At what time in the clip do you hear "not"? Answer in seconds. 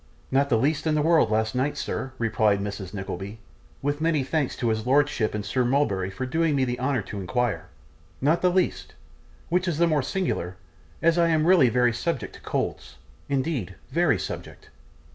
0.31-0.49, 8.19-8.41